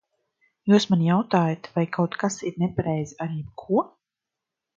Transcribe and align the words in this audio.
Jūs 0.71 0.87
man 0.93 1.03
jautājat, 1.07 1.69
vai 1.75 1.83
kaut 1.99 2.17
kas 2.25 2.39
ir 2.51 2.57
nepareizi 2.65 3.19
ar 3.27 3.37
jebko? 3.37 3.87